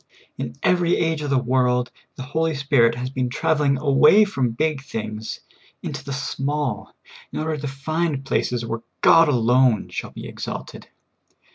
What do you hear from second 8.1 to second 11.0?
places where God alone shall be exalted.